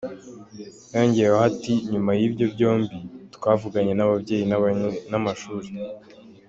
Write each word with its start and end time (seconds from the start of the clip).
Yongeyeho 0.93 1.39
ati 1.49 1.73
:”Nyuma 1.91 2.11
y’ibyo 2.19 2.45
byombi, 2.53 2.97
twavuganye 3.35 3.93
n’ababyeyi 3.95 4.45
n’amashuri. 5.11 5.69